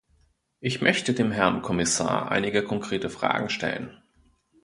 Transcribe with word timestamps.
Ich 0.61 0.81
möchte 0.81 1.13
dem 1.13 1.31
Herrn 1.31 1.61
Kommissar 1.61 2.31
einige 2.31 2.63
konkrete 2.63 3.11
Fragen 3.11 3.49
stellen. 3.51 4.01